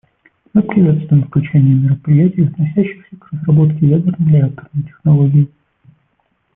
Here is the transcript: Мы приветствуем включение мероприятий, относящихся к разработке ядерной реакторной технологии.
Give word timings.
Мы 0.53 0.63
приветствуем 0.63 1.25
включение 1.27 1.75
мероприятий, 1.75 2.45
относящихся 2.47 3.15
к 3.17 3.31
разработке 3.33 3.85
ядерной 3.85 4.31
реакторной 4.39 4.83
технологии. 4.85 5.47